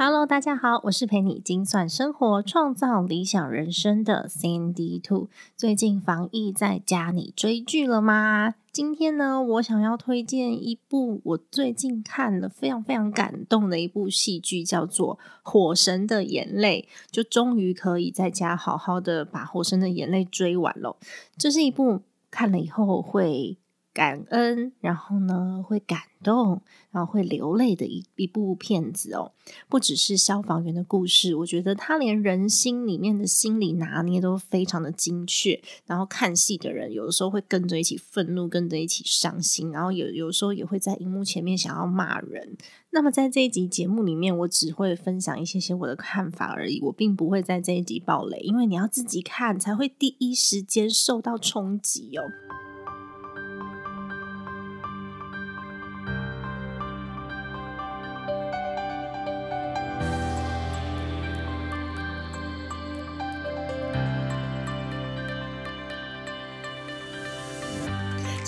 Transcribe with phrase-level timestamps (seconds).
[0.00, 5.28] Hello，大家好，我是陪你精算生活、创造理想人生的 Sandy Two。
[5.56, 8.54] 最近防疫在家，你追剧了吗？
[8.70, 20.96] 今天呢，我想要推荐一部我最近看了非常非常感动的一部戏剧，叫做《火神的眼泪》，就终于可以在家好好的把《火神的眼泪》追完了。
[21.36, 23.58] 这是一部看了以后会。
[23.98, 26.62] 感恩，然后呢会感动，
[26.92, 29.32] 然后会流泪的一一部片子哦。
[29.68, 35.60] 不只是消防员的故事，我觉得他连人心里面的心理拿捏都非常的精确。
[35.84, 42.56] 然后看戏的人有的时候会跟着一起愤怒，跟着一起伤心，然后有有时候也会在荧幕前面想要骂人。
[42.90, 52.22] 那么在这一集节目里面，我只会分享一些些我的看法而已，我并不会在这一集爆雷，因为你要自己看才会第一时间受到冲击哦。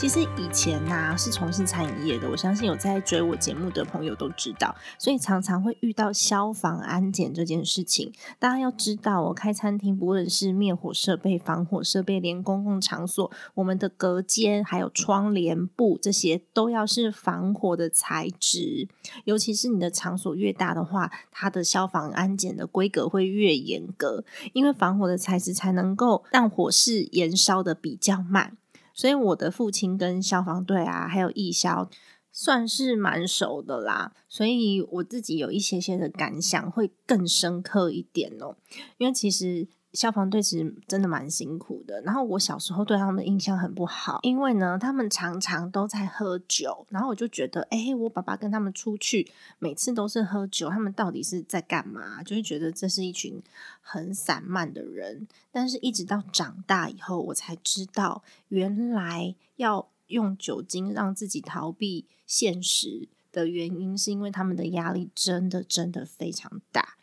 [0.00, 8.10] 其实以前呐是从事餐饮业的，我相信有在追我节目的朋友都知道，所以常常会遇到消防安检这件事情。
[8.38, 18.88] 大家要知道，我开餐厅，不论是灭火设备、防火设备，连公共场所，我们的隔间还有窗帘布这些，都要是防火的材质。
[19.24, 28.56] 尤其是你的场所越大的话，它的消防安检的规格会越严格，因为防火的材质才能够让火势燃烧的比较慢。
[28.94, 31.88] 所以我的父亲跟消防队啊，还有义消，
[32.30, 34.12] 算是蛮熟的啦。
[34.28, 38.56] 所以我自己有一些些的感想，会更深刻一点哦。
[38.98, 39.68] 因为其实。
[39.92, 49.28] 消防队其实真的蛮辛苦的，然后我小时候对他们的印象很不好，因为呢，他们常常都在喝酒，然后我就觉得，哎，我爸爸跟他们出去，
[49.58, 52.22] 每次都是喝酒，他们到底是在干嘛？
[52.22, 53.42] 就会觉得这是一群
[53.80, 55.26] 很散漫的人。
[55.50, 66.96] 但是一直到长大以后，我才知道，原来要用酒精让自己逃避现实的原因，是因为他们的压力真的真的非常大。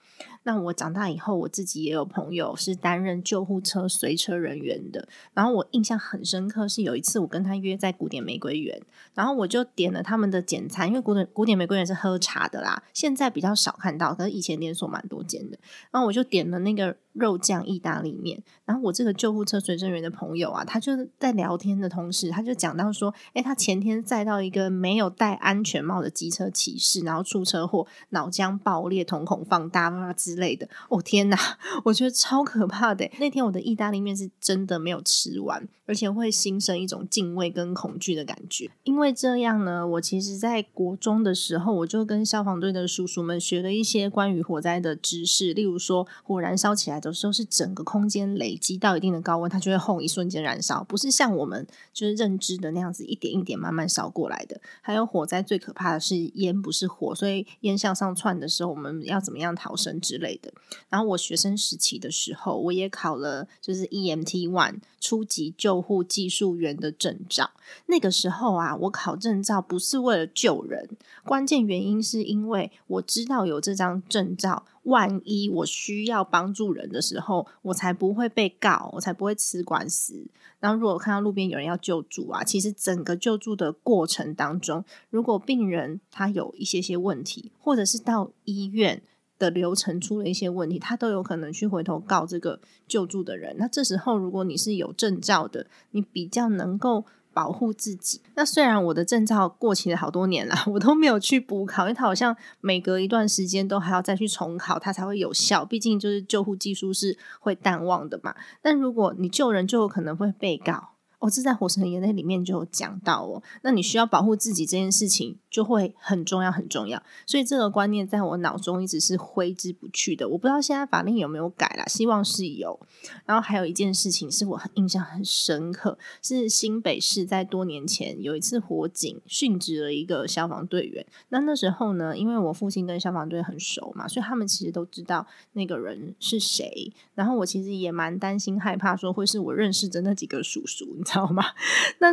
[0.48, 5.06] 那我长大以后，我自己也有朋友是担任救护车随车人员的。
[5.34, 8.82] 然后我印象很深刻，是有一次我跟他约在古典玫瑰园，
[9.14, 15.58] 然后我就点了他们的简餐，因为古典古典玫瑰园是喝茶的啦，现在比较少看到，可是以前连锁蛮多间的。
[15.92, 18.42] 然后我就点了那个肉酱意大利面。
[18.66, 30.68] 然后我这个救护车随身员的朋友啊，他就在聊天的同时，他就讲到说，哎，他前天载到一个没有戴安全帽的机车骑士，然后出车祸，脑浆爆裂，瞳孔放大啊之类的。
[30.90, 31.38] 哦天哪，
[31.86, 33.10] 我觉得超可怕的。
[33.20, 38.70] 那天我的意大利面是真的没有吃完，而且会心生一种敬畏跟恐惧的感觉。
[38.84, 54.60] 因为这样呢，我其实在国中的时候，我就跟消防队的叔叔们学了一些关于火灾的知识，例如说，火燃烧起来的时候是整个空间累积到一定的高温，它就会轰一瞬间燃烧，不是像我们就是认知的那样子一点一点慢慢烧过来的。
[54.82, 60.52] 还有火灾最可怕的是烟不是火，所以烟向上窜的时候，我们要怎么样逃生之类的。
[60.90, 67.52] 然后我学生时期的时候，我也考了就是 EMT One 初级救护技术员的证照。
[67.88, 70.90] 那个时候啊，我考证照不是为了救人，
[71.26, 80.28] 关键原因是因为我知道有这张证照，万一我需要帮助人的时候，我才不会被告，我才不会吃官司。
[80.60, 89.02] 然后如果看到路边有人要救助啊，其实整个救助的过程当中，如果病人他有一些些问题，或者是到医院。
[89.40, 93.56] 的流程出了一些问题，他都有可能去回头告这个救助的人。
[93.58, 98.22] 那这时候，如果你是有证照的，你比较能够保护自己。
[98.34, 105.64] 那虽然我的证照过期了好多年了， 我都没有去补考，因为它好像每隔一段时间都还要再去重考，它才会有效。
[105.64, 108.36] 毕竟就是救护技术是会淡忘的嘛。
[108.62, 110.97] 但如果你救人，就有可能会被告。
[111.20, 113.42] 哦，这在《火神的眼泪》里面就有讲到哦。
[113.64, 117.02] 那你需要保护自己这件事情就会很重要，很重要。
[117.26, 120.30] 所以这个观念在我脑中一直是挥之不去的。
[120.30, 122.80] 我不知道现在法令有没有改啦，希望是有。
[123.26, 131.04] 然后还有一件事情是我印象很深刻，是新北市在多年前有一次火警殉职了一个消防队员。
[131.30, 136.94] 那那时候呢，因为我父亲跟消防队很熟嘛，所以他们其实都知道那个人是谁。
[137.16, 140.86] 然后我其实也蛮担心、害怕，说会是我认识的那几个叔叔。
[141.08, 141.44] 知道吗？
[142.00, 142.10] 那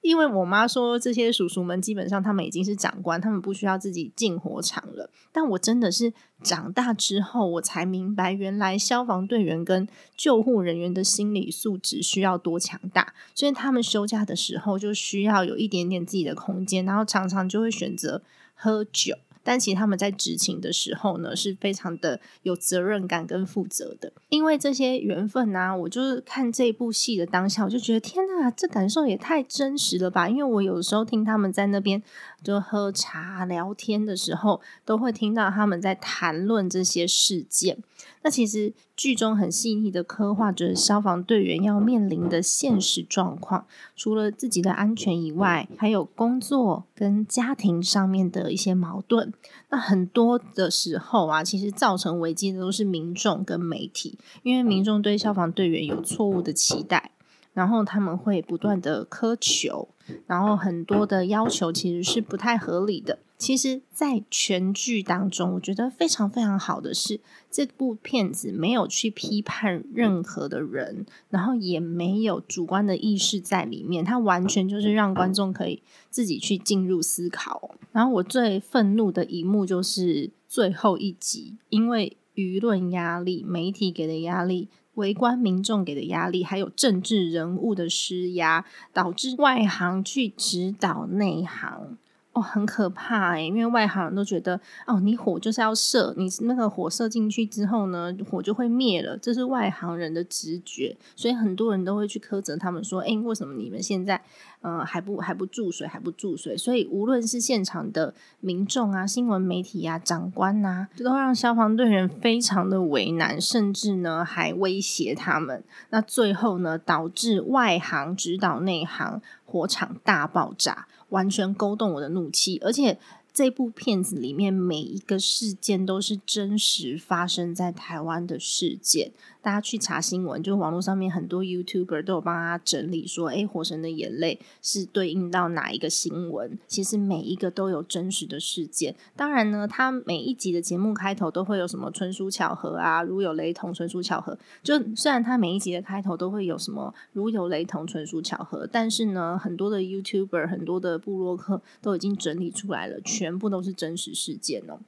[0.00, 5.08] 因为我妈说，这些叔叔们基本上他们已经是长官，他们不需要自己进火场了。
[5.30, 6.12] 但我真的是
[6.42, 9.86] 长大之后，我才明白，原来消防队员跟
[10.16, 13.14] 救护人员的心理素质需要多强大。
[13.32, 18.22] 所以他们休假的时候，就需要有一点点自己的空间，然后常常就会选择
[18.54, 19.16] 喝酒。
[19.42, 24.12] 但其实他们在执勤的时候呢，是非常的有责任感跟负责的。
[24.28, 30.28] 因为这些缘分呢，我就是看这部戏的当下，我就觉得天哪，这感受也太真实了吧！
[30.28, 32.02] 因为我有时候听他们在那边
[32.42, 37.78] 就喝茶聊天的时候，都会听到他们在谈论这些事件。
[38.24, 43.66] 那其实剧中很细腻的刻画着消防队员要面临的现实状况，
[43.96, 49.32] 除了自己的安全以外，还有工作跟家庭上面的一些矛盾。
[49.70, 57.10] 那很多的时候啊，其实造成危机的都是民众跟媒体，因为民众对消防队员有错误的期待。
[57.54, 59.86] 然后他们会不断的苛求，
[60.26, 63.18] 然后很多的要求其实是不太合理的。
[63.38, 67.18] 其实，在全剧当中，我觉得非常非常好的是，
[67.50, 77.74] 这部片子没有去批判任何的人，然后也没有主观的意识在里面，它完全就是让观众可以自己去进入思考。
[77.90, 84.68] 然后我最愤怒的一幕就是最后一集，因为舆论压力、媒体给的压力。
[84.94, 91.96] 围观民众给的压力，还有政治人物的施压，导致外行去指导内行。
[92.32, 104.22] 哦，很可怕诶，因为外行人都觉得，哦，你火就是要射，你那个火射进去之后呢，火就会灭了，这是外行人的直觉，所以很多人都会去苛责他们说，诶，为什么你们现在，
[104.62, 106.56] 呃，还不还不注水，还不注水？
[106.56, 115.62] 所以无论是现场的民众啊、新闻媒体啊、长官呐，这都让消防队员非常的为难，甚至呢还威胁他们。
[115.90, 120.86] 那最后呢，导致外行指导内行，火场大爆炸。
[121.12, 122.98] 完全勾动我的怒气，而且
[123.32, 129.12] 这部片子里面每一个事件都是真实发生在台湾的事件。
[129.42, 136.56] 大家去查新闻，就网络上面很多 YouTuber 都有帮他整理说，哎，《火神的眼泪》是对应到哪一个新闻？
[136.68, 138.94] 其实每一个都有真实的事件。
[139.16, 144.38] 当然呢，他每一集的节目开头都会有什么纯属巧合啊，如有雷同，纯属巧合。
[144.62, 154.78] 就虽然他每一集的开头都会有什么如有雷同，纯属巧合，但是呢，很多的 YouTuber、很多的部落客都已经整理出来了，全部都是真实事件哦。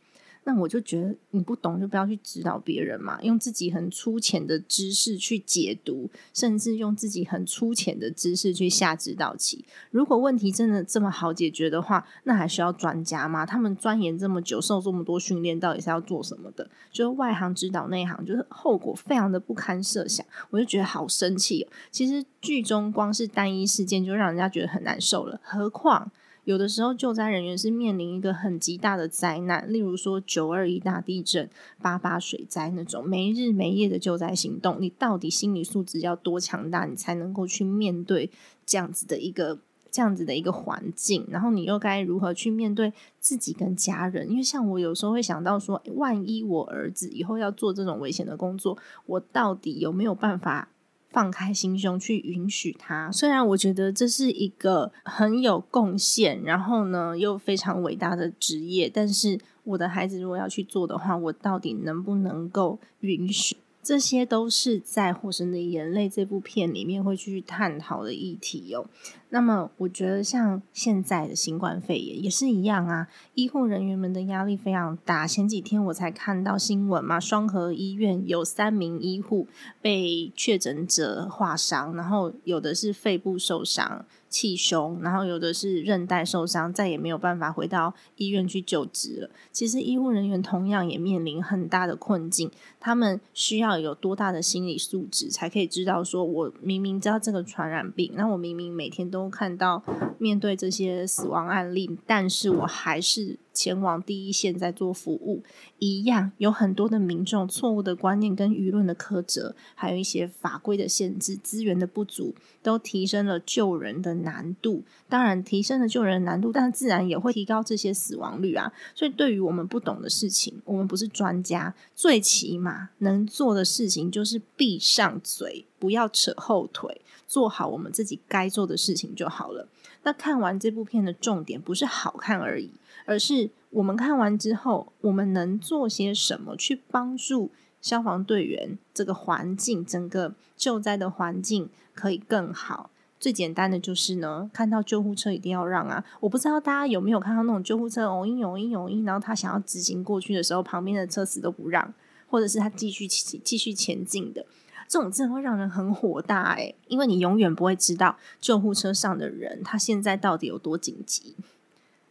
[0.44, 9.64] 那我就觉得你不懂就不要去指导别人嘛，用自己很粗浅的知识去解读，甚至用自己很粗浅的知识去下指导棋。
[9.90, 13.46] 如果问题真的这么好解决的话，那还需要专家吗？
[13.46, 16.70] 他们钻研这么久，受这么多训练，到底是要做什么的？
[16.92, 20.24] 就是外行指导内行，就是后果非常的不堪设想。
[20.50, 21.68] 我就觉得好生气哦。
[21.90, 26.12] 其实剧中光是单一事件就让人家觉得很难受了，何况。
[26.44, 31.48] 有的时候，救灾人员是面临一个很极大的灾难，例如说九二一大地震、
[31.80, 34.76] 八八水灾那种没日没夜的救灾行动。
[34.78, 38.30] 你到底心理素质要多强大，你才能够去面对
[38.66, 39.58] 这样子的一个
[39.90, 41.26] 这样子的一个环境？
[41.30, 44.30] 然后你又该如何去面对自己跟家人？
[44.30, 50.68] 因为像我有时候会想到说，万一我儿子以后要做这种危险的工作，我到底有没有办法？
[51.14, 63.56] 放开心胸去允许他，虽然我觉得这是一个很有贡献，然后呢又非常伟大的职业，但是我的孩子如果要去做的话，我到底能不能够允许？
[63.84, 68.86] 这些都是在《火神的眼泪》这部片里面会去探讨的议题哦。
[69.28, 75.26] 那么，我觉得像现在的新冠肺炎也是一样啊，医护人员们的压力非常大。
[75.26, 79.46] 前几天我才看到新闻嘛，双河医院有三名医护
[79.82, 89.30] 被确诊者划伤，然后有的是肺部受伤、气胸，然后有的是韧带受伤，再也没有办法回到医院去救治了。
[89.52, 92.50] 其实医护人员同样也面临很大的困境，
[92.80, 99.80] 他们需要有多大的心理素质，才可以知道说，我明明知道这个传染病，那我明明每天都看到
[100.18, 105.42] 面对这些死亡案例，但是我还是前往第一线在做服务，
[105.78, 114.82] 一样有很多的民众错误的观念跟舆论的苛责，还有一些法规的限制、资源的不足，都提升了救人的难度。
[115.08, 118.72] 当然，提升了救人的难度，但自然也会提高这些死亡率啊。
[118.94, 129.68] 所以，对于我们不懂的事情，我们不是专家，最起码能做的事情就是闭上嘴，不要扯后腿，做好我们自己该做的事情就好了。
[130.02, 132.70] 那看完这部片的重点，不是好看而已。
[133.04, 142.90] 而是我们看完之后，我们能做些什么去帮助消防队员这个环境，整个救灾的环境可以更好？
[143.20, 146.04] 最简单的就是呢，看到救护车一定要让啊！
[146.20, 151.94] 我不知道大家有没有看到那种救护车哦一哦一哦一，然后他想要直行过去的时候，旁边的车子都不让，
[152.28, 154.44] 或者是他继续继续前进的，
[154.86, 161.34] 这种真的会让人很火大诶，因为你永远不会知道救护车上的人他现在到底有多紧急。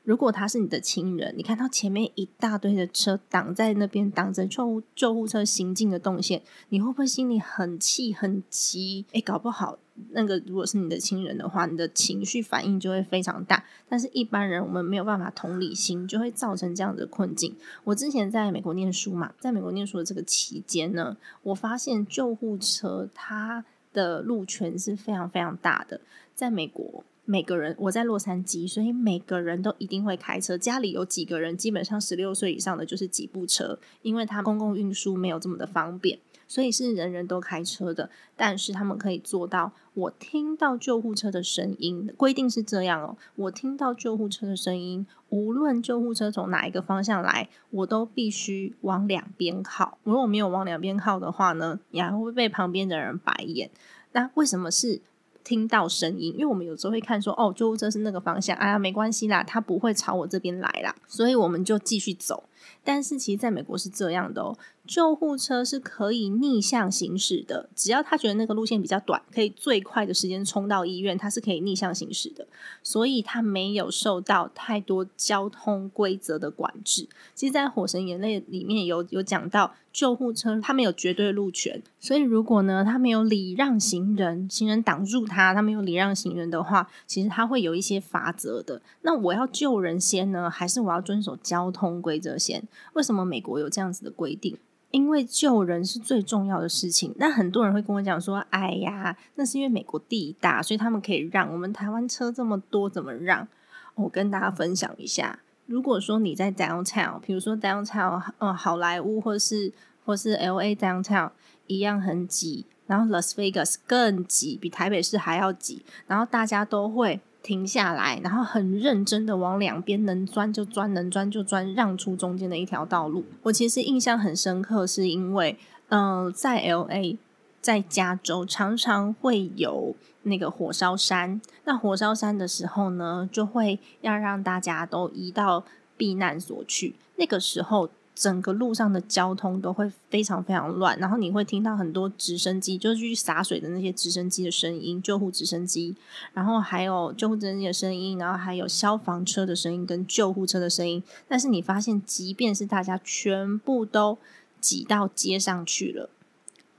[0.03, 9.05] 如果他是你的亲人，你看到前面一大堆的车挡在那边，挡着救护救护车行进的动线，你会不会心里很气很急？
[9.13, 9.79] 诶，搞不好
[10.09, 13.63] 那个如果是你的亲人的话，你的情绪反应就会非常大。
[13.87, 17.55] 但是一般人我们没有办法同理心，就会造成这样的困境。
[17.85, 26.01] 我之前在美国念书嘛，在美国念书的这个期间呢，我发现救护车它的路权是非常非常大的，
[26.35, 27.05] 在美国。
[27.25, 30.57] 每个人，我在洛杉矶，所以每个人都一定会开车。
[30.57, 38.09] 家里有几个人，基本上十六岁以上的就是几部车，因为他公共运输没有这么的方便，所以是人人都开车的。
[38.35, 43.15] 但是他们可以做到，我听到救护车的声音，规定是这样哦。
[43.35, 49.97] 我听到救护车的声音，无论救护车从哪一个方向来，我都必须往两边靠。
[50.03, 53.69] 如果没有往两边靠的话呢，你还会被旁边的人白眼。
[54.11, 55.01] 那为什么是？
[55.43, 62.43] 听到声音，因为我们有时候会看说，哦，救护车是那个方向，哎呀，没关系啦，他不会朝我这边来啦，所以我们就继续走。
[62.83, 64.57] 但是其实在美国是这样的哦。
[64.85, 72.45] 救护车是可以逆向行驶的，只要他觉得那个路线比较短，可以最快的时间冲到医院，它是可以逆向行驶的，
[72.83, 77.07] 所以它没有受到太多交通规则的管制。
[77.33, 88.81] 其实，在《火神眼泪》里面有有讲到，救护车它没有绝对路权，所以如果呢，它没有礼让行人，行人挡住它，它没有礼让行人的话，其实它会有一些法则的。
[89.03, 92.52] 那我要救人先呢，还是我要遵守交通规则先？
[92.93, 94.57] 为什么美国有这样子的规定？
[94.91, 103.47] 因为救人是最重要的事情，那很多人会跟我讲说：“哎呀，那是因为美国地大，所以他们可以让我们台湾车这么多，怎么让？”
[103.95, 109.73] 我跟大家分享一下，如果说你在 downtown，比如说 downtown，呃，好莱坞或是
[110.05, 111.31] 或是 L A downtown
[111.65, 117.19] 一样很挤，然后 Las Vegas 更挤，比台北市还要挤，然后大家都会。
[117.43, 123.25] 停下来，然后很认真的往两边能钻就钻，能钻就钻，让出中间的一条道路。
[123.43, 125.57] 我其实印象很深刻，是因为，
[125.89, 127.17] 嗯，在 L A，
[127.61, 131.41] 在加州常常会有那个火烧山。
[131.65, 135.65] 那火烧山的时候呢，就会要让大家都移到
[135.97, 136.95] 避难所去。
[137.17, 137.89] 那个时候。
[138.15, 145.95] 整个路上的交通都会非常非常乱，然后你会听到很多直升机，就是去洒水的那些直升机的声音，救护直升机，
[146.33, 151.01] 然后还有救护直升机的声音，然后还有消防车的声音跟救护车的声音。
[151.27, 154.19] 但是你发现，即便是大家全部都
[154.61, 156.09] 挤到街上去了，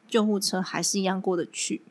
[0.08, 1.82] 救护车还是一样过得去。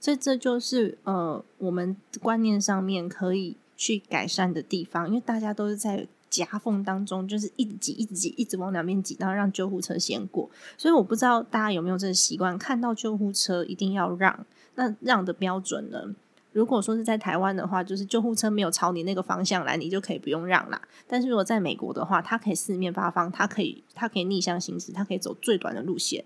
[0.00, 6.08] 所以这就是呃，我们观念上面可以去改善的地方，因为大家都是在。
[6.32, 10.48] 夹缝当中，就是一直挤，一直挤，一直往两边挤，然后让救护车先过。
[10.78, 14.46] 所以我不知道大家有没有这个习惯，看到救护车一定要让。
[14.76, 16.14] 那让的标准呢？
[16.52, 20.80] 如果说是在台湾的话，就是救护车没有朝你那个方向来，你就可以不用让啦。
[21.06, 26.24] 但是如果在美国的话，它可以四面八方，它可以它可以逆向行驶，它可以走最短的路线。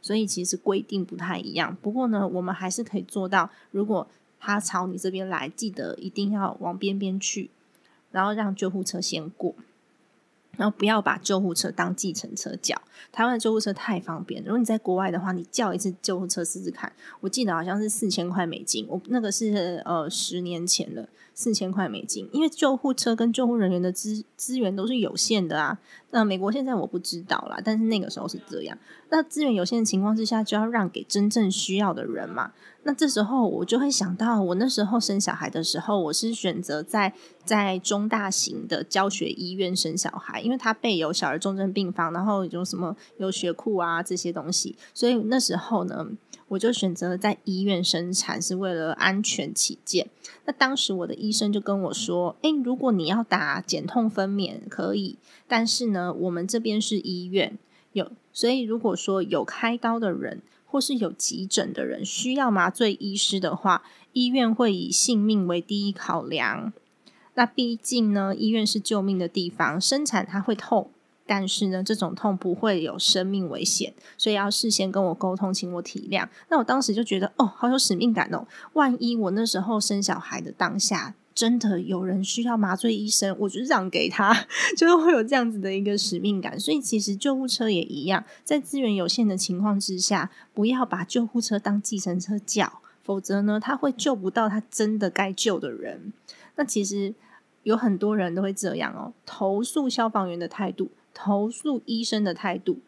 [0.00, 1.76] 所以其实规定不太一样。
[1.80, 4.08] 不过呢，我们还是可以做到，如果
[4.40, 7.50] 它朝你这边来，记得一定要往边边去。
[8.12, 9.54] 然后让救护车先过，
[10.56, 12.80] 然后不要把救护车当计程车叫。
[13.10, 16.92] 台湾的救护车太方便，如果你在国外的话，你叫一次救护车试试看。
[17.20, 22.28] 我记得好像是四千块美金，我那个是呃十年前的四千块美金。
[22.32, 25.78] 因为救护车跟救护人员的资资源都是有限的啊。
[26.10, 28.78] 那美国现在我不知道啦，但是那个时候是这样。
[29.10, 32.52] 那资源有限的情况之下，就要让给真正需要的人嘛。
[32.84, 37.12] 那这时候我就会想到，我那时候生小孩的时候，我是选择在
[37.44, 46.08] 在中大型的教学医院生小孩，因为它备有小儿重症病房，然后有什么有血库啊这些东西，所以那时候呢。
[46.48, 50.10] 我就选择在医院生产，是为了安全起见。
[50.44, 55.16] 那当时我的医生就跟我说：“诶，如果你要打减痛分娩可以，
[55.48, 57.56] 但是呢，我们这边是医院
[57.94, 63.82] 有，所以如果说有开刀的人或是有急诊的人需要麻醉医师的话，
[64.14, 66.72] 医院会以性命为第一考量。
[67.34, 70.90] 那毕竟呢，医院是救命的地方，生产它会痛。”
[71.24, 76.26] 但是呢，这种痛不会有生命危险，所以要事先跟我沟通，请我体谅。
[76.48, 78.46] 那我当时就觉得，哦，好有使命感哦！
[78.72, 84.32] 万一我那时候生小孩的当下，真的有人需要麻醉医生，我就让给他，
[84.76, 86.58] 就是会有这样子的一个使命感。
[86.58, 96.12] 所以其实救护车也一样，在资源有限的情况之下，不要把救护车当计程车叫，否则呢，他会救不到他真的该救的人。
[96.56, 97.14] 那其实
[97.62, 100.90] 有很多人都会这样哦，投诉消防员的态度。
[101.14, 102.78] 投诉医生的态度，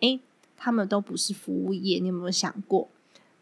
[0.00, 0.20] 诶，
[0.54, 2.88] 他们都不是服务业，你有没有想过？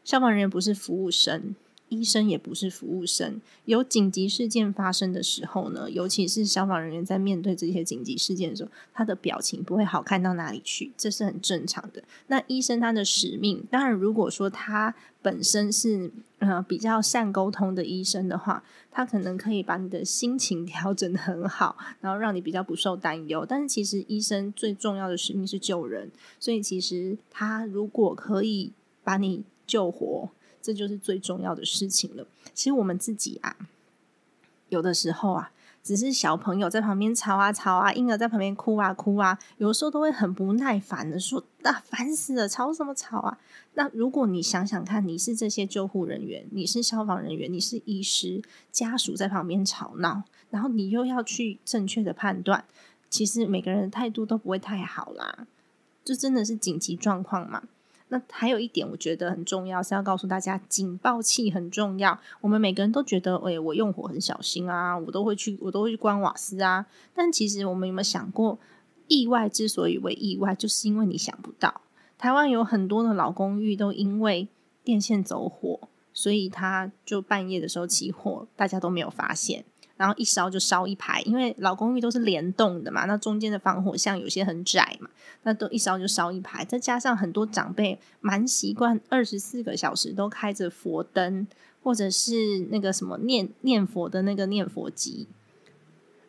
[0.04, 1.56] 消防人员不是服务生。
[1.88, 12.02] 医生也不是服务生，有紧急事件发生的时候呢，尤其是消防人员在面对这些紧急事件的时候，他的表情不会好看到哪里去，这是很正常的。
[12.26, 23.46] 那医生他的使命，当然如果说他本身是呃比较善沟通的医生的话，他可能可以把你的心情 调整的很好，然后让你比较不受担忧。
[23.48, 30.28] 但是其实医生最重要的使命是救人，所以其实他如果可以把你救活。
[30.60, 32.26] 这就是最重要的事情了。
[32.54, 33.56] 其实我们自己啊，
[34.68, 43.38] 有的时候啊，只是小朋友在旁边吵啊吵啊，婴儿在旁边哭啊哭啊，有时候都会很不耐烦的说：“啊，烦死了，吵什么吵啊？”
[43.74, 52.64] 那如果你想想看，你是这些救护人员，你是消防人员，你是医师，家属在旁边吵闹，然后你又要去正确的判断，
[53.08, 55.46] 其实每个人的态度都不会太好啦。
[56.04, 57.62] 这真的是紧急状况嘛？
[58.10, 62.18] 那还有一点，我觉得很重要，是要告诉大家，警报器很重要。
[62.40, 66.86] 我们每个人都觉得，哎，我用火很小心啊，我都会去，我都会去关瓦斯啊。
[67.14, 68.58] 但其实，我们有没有想过，
[69.08, 71.82] 意外之所以为意外，就是因为你想不到。
[72.16, 74.48] 台湾有很多的老公寓都因为
[74.82, 79.64] 电线走火，所以他就半夜的时候起火，大家都没有发现。
[79.98, 85.10] 然后一烧就烧一排，因为老公寓都是联动的嘛，那中间的防火巷有些很窄嘛，
[85.42, 86.64] 那都一烧就烧一排。
[86.64, 91.46] 再加上很多长辈蛮习惯二十四个小时都开着佛灯，
[91.82, 95.26] 或者是那个什么念念佛的那个念佛机，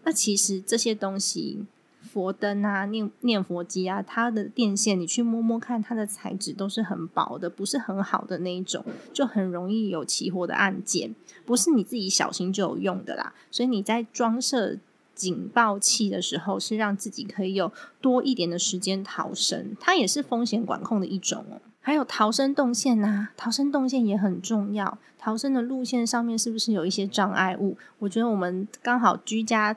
[0.03, 1.65] 那其实这些东西。
[2.11, 11.13] 佛灯啊，念念佛机啊，它的电线你去摸摸看，它的材质都是很薄的，不是很好的那一种，就很容易有起火的案件，
[11.45, 13.33] 不是你自己小心就有用的啦。
[13.51, 14.77] 所以你在装设
[15.13, 21.61] 警报器的时候，是让自己可以有多一点的时间逃生，它也是风险管控的一种哦。
[21.81, 27.77] 还有逃生动线呐，逃生动线也很重要，逃生的路线上面是不是有一些障碍物？
[28.00, 29.75] 我觉得我们刚好居家。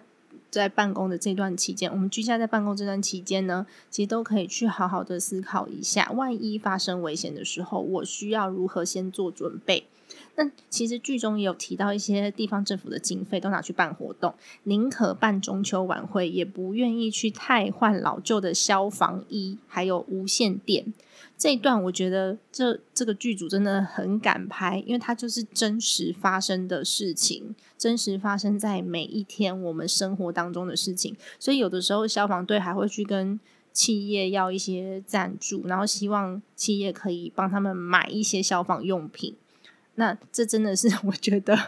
[0.53, 9.85] 在办公的这段期间，我们居家在办公这段期间呢，其实都可以去好好的思考一下，万一发生危险的时候，我需要如何先做准备。
[10.35, 14.35] 那其实剧中也有提到一些地方政府的经费都拿去办活动，
[14.65, 20.93] 宁可办中秋晚会，也不愿意去太换老旧的消防衣，还有无线电。
[21.43, 31.17] 这一段我觉得这这个剧组真的很敢拍，因为它就是真实发生的事情，真实发生在每一天我们生活当中的事情。
[31.41, 33.41] 所以有的时候消防队还会去跟
[33.73, 39.35] 企业要一些赞助，然后希望企业可以帮他们买一些消防用品。
[39.97, 41.59] 那这真的是 我觉得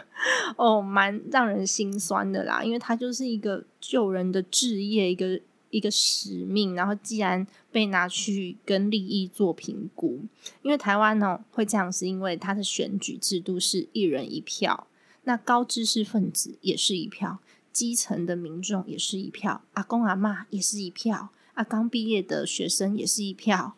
[0.55, 5.41] 哦，蛮让人心酸的啦，因为它就是一个救人的置业，一个。
[5.69, 10.21] 一个使命，然后既然被拿去跟利益做评估，
[10.61, 14.87] 因为台湾呢会这样，是因为它的选举制度是一人一票，
[15.23, 17.39] 那高知识分子也是一票，
[17.73, 23.75] 基层的民众也是一票，阿公阿妈也是一票，啊，刚毕业的学生也是一票，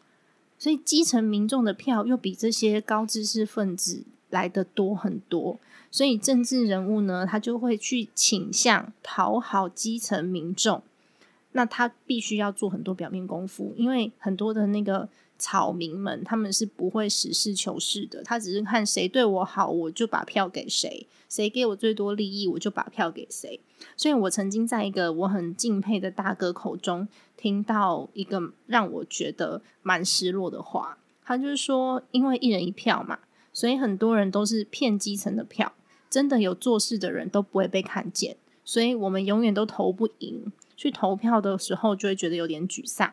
[0.59, 10.83] 所以基层民众的票又比这些高知识分子来的多很多，所以政治人物呢，他就会去倾向讨好基层民众。
[11.57, 23.59] 那他必须要做很多表面功夫，因为很多的那个草民们，他们是不会实事求是的，他只是看谁对我好，我就把票给谁；谁给我最多利益，我就把票给谁。
[23.95, 33.17] 所以我曾经在一个我很敬佩的大哥口中听到一个让我觉得蛮失落的话，他就是说，因为一人一票嘛，
[33.51, 35.73] 所以很多人都是骗基层的票，
[36.07, 40.51] 真的有做事的人都不会被看见，所以我们永远都投不赢。
[40.77, 43.11] 去投票的时候，就会觉得有点沮丧。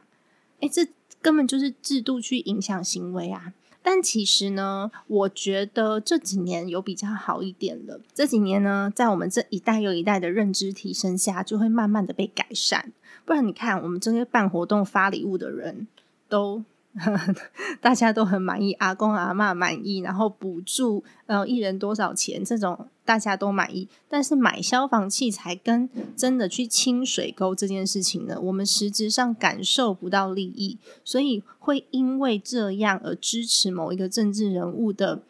[0.61, 0.87] 哎，这
[1.21, 3.55] 根本就是制度去影响行为啊！
[3.83, 8.01] 但其实呢，我觉得这几年有比较好一点了。
[8.15, 12.93] 这几年呢，在我们这一代又一代的认知提升下，就会慢慢的被改善。
[13.25, 15.89] 不然你看，我们这些办活动发礼物的人
[16.29, 16.63] 都。
[17.81, 23.89] 大家都很满意，阿公阿妈满意，然后补助呃一人多少钱，这种大家都满意。
[24.09, 35.23] 但是买消防器材跟真的去清水沟这件事情呢，我们实质上感受不到利益，所以会因为这样而支持某一个政治人物的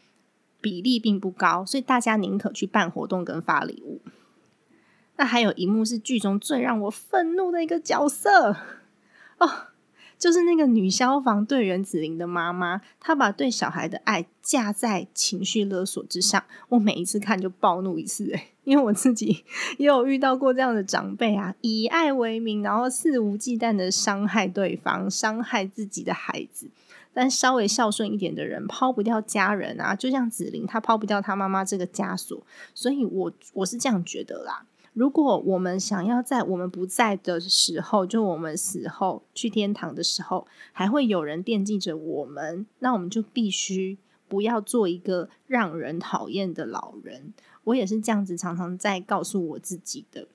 [0.61, 4.03] 比例并不高，所以大家宁可去办活动跟发礼物。
[5.16, 8.55] 那还有一幕是剧中最让我愤怒的一个角色
[9.38, 9.68] 哦。
[10.18, 16.42] 就是那个女消防队员子玲的妈妈，她把对小孩的爱架在情绪勒索之上。
[16.70, 19.44] 我每一次看就暴怒一次，诶 因为我自己
[19.79, 26.70] 也有遇到过这样的长辈啊，以爱为名，然后肆无忌惮的伤害对方，伤害自己的孩子。
[27.12, 32.44] 但稍微孝顺一点的人，抛不掉家人啊，就像子玲，她抛不掉她妈妈这个枷锁。
[32.74, 34.66] 所以，我我是这样觉得啦。
[34.94, 47.35] 如果我们想要在我们不在的时候，就我们死后去天堂的时候，还会有人惦记着我们，那我们就必须不要做一个让人讨厌的老人。
[47.64, 50.26] 我也是这样子，常常在告诉我自己的。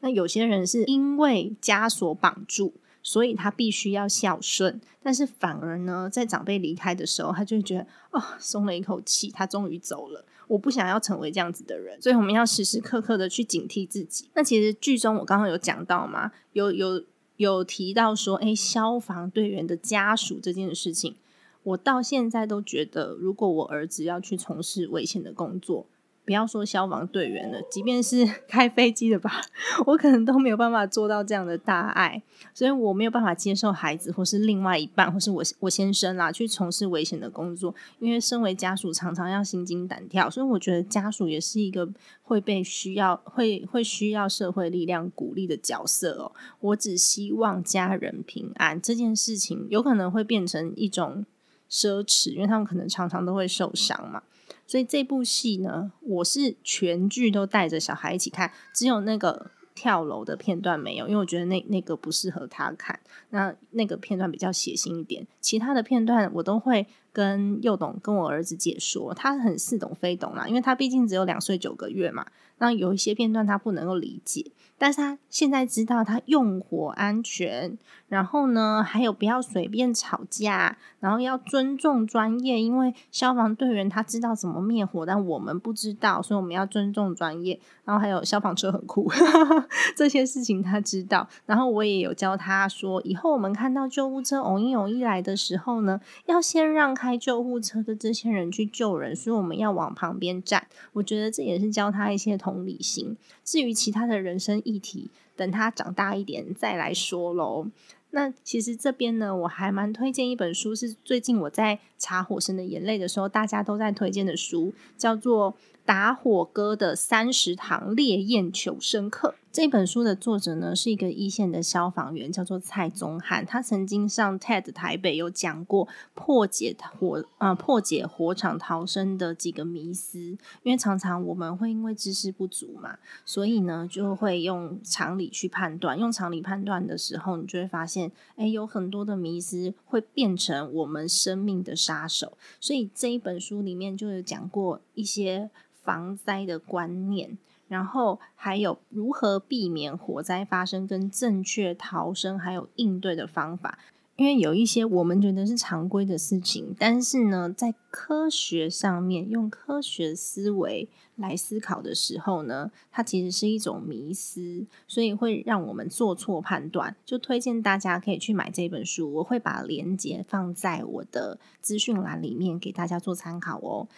[0.00, 2.74] 那有些人是因为枷锁绑住。
[3.02, 10.22] 所以他必须要孝顺，但是反而呢，在长辈离开的时候，他就会觉得哦，松了一口气，他终于走了。
[10.50, 14.28] 我不想要成为这样子的人，所以我们要时时刻刻的去警惕自己。
[14.34, 17.04] 那其实剧中我刚刚有讲到嘛，有有
[17.36, 21.14] 有提到说，哎，消防队员的家属这件事情，
[21.62, 25.86] 我到现在都觉得，如果我儿子要去从事危险的工作。
[26.30, 29.40] 不要说消防队员了，即便是 开飞机的吧，
[29.84, 32.22] 我可能都没有办法做到这样的大爱，
[32.54, 41.88] 所以我没有办法接受孩子或是另外一半或是我我先生啦去从事危险的工作，因为身为家属常常要心惊胆跳，所以我觉得家属也是一个
[42.22, 46.30] 会被需要会会需要社会力量鼓励的角色哦。
[46.60, 51.26] 我只希望家人平安，这件事情有可能会变成一种
[51.68, 54.22] 奢侈，因为他们可能常常都会受伤嘛。
[54.70, 63.00] 所以这部戏呢，我是全剧都带着小孩一起看，只有那个跳楼的片段没有，因为我觉得那那个不适合他看。
[63.30, 72.26] 那那个片段比较血腥一点，其他的片段我都会跟幼董跟我儿子解说，他很似懂非懂啦，因为他毕竟只有两岁九个月嘛。
[72.58, 74.52] 那有一些片段他不能够理解。
[74.76, 77.76] 但是他现在知道他用火安全，
[78.08, 87.60] 然后呢，还有不要随便吵架，然后要尊重专业，因为消防队员他知道怎么灭火，但我们不知道，所以我们要尊重专业。
[87.84, 89.10] 然后还有消防车很酷，
[89.96, 91.28] 这些事情他知道。
[91.44, 100.66] 然后我也有教他说，以后我们看到救护车偶一偶一来的时候呢，要先让开救护车的这些人去救人，所以我们要往旁边站。
[100.92, 103.16] 我觉得这也是教他一些同理心。
[103.42, 107.68] 至于其他的人生，议题，等他长大一点再来说喽。
[108.10, 115.56] 那其实这边呢，我还蛮推荐一本书，是最近我在查《火神的眼泪》的时候，大家都在推荐的书，叫做。
[115.86, 123.44] 打火哥的三十堂烈焰求生课这本书的作者呢，是一个一线的消防员，叫做蔡宗翰。
[123.44, 130.20] 他曾经上 TED 台北有讲过破解火啊破解火场逃生的几个迷思。
[130.62, 135.98] 因为常常我们会因为知识不足嘛，所以呢就会用常理去判断。
[135.98, 142.38] 用常理判断的时候，你就会发现，哎，有很多的迷思会变成我们生命的杀手。
[142.60, 145.50] 所以这一本书里面就有讲过一些。
[145.82, 147.38] 防灾的观念，
[147.70, 153.78] 然后还有如何避免火灾发生，跟正确逃生还有应对的方法。
[154.16, 166.94] 因为有一些我们觉得是常规的事情，但是呢，在科学上面用科学思维来思考的时候呢，它其实是一种迷思，所以会让我们做错判断。
[167.06, 173.88] 就推荐大家可以去买这本书，我会把链接放在我的资讯栏里面给大家做参考哦。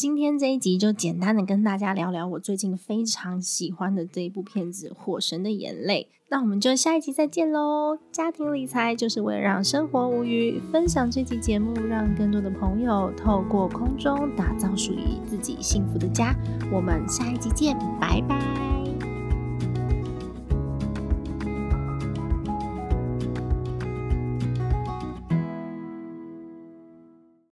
[0.00, 6.08] 今天这一集就简单的跟大家聊聊我最近非常喜欢的这一部片子《火神的眼泪》。
[6.30, 7.98] 那我们就下一集再见喽！
[8.10, 16.34] 家庭理财就是为了让生活无余，分享这期节目，让更多的朋友透过空中打造属于自己幸福的家。
[16.72, 18.79] 我们下一集见，拜拜。